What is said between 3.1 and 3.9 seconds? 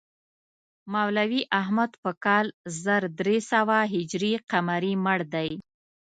درې سوه